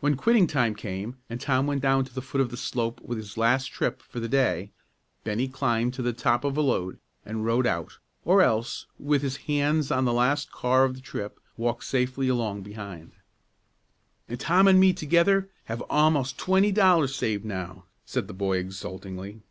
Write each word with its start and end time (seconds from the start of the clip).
When 0.00 0.16
quitting 0.16 0.48
time 0.48 0.74
came, 0.74 1.18
and 1.30 1.40
Tom 1.40 1.68
went 1.68 1.80
down 1.80 2.04
to 2.06 2.12
the 2.12 2.20
foot 2.20 2.40
of 2.40 2.50
the 2.50 2.56
slope 2.56 3.00
with 3.02 3.18
his 3.18 3.36
last 3.38 3.66
trip 3.66 4.02
for 4.02 4.18
the 4.18 4.28
day, 4.28 4.72
Bennie 5.22 5.46
climbed 5.46 5.94
to 5.94 6.02
the 6.02 6.12
top 6.12 6.42
of 6.42 6.56
a 6.56 6.60
load, 6.60 6.98
and 7.24 7.44
rode 7.46 7.64
out, 7.64 7.98
or 8.24 8.42
else, 8.42 8.86
with 8.98 9.22
his 9.22 9.36
hands 9.46 9.92
on 9.92 10.06
the 10.06 10.12
last 10.12 10.50
car 10.50 10.82
of 10.82 10.96
the 10.96 11.00
trip, 11.00 11.38
walked 11.56 11.84
safely 11.84 12.26
along 12.26 12.62
behind. 12.64 13.12
"And 14.28 14.40
Tom 14.40 14.66
and 14.66 14.80
me 14.80 14.92
together 14.92 15.48
have 15.66 15.84
a'most 15.88 16.36
twenty 16.36 16.72
dollars 16.72 17.14
saved 17.14 17.44
now!" 17.44 17.84
said 18.04 18.26
the 18.26 18.34
boy 18.34 18.58
exultingly. 18.58 19.44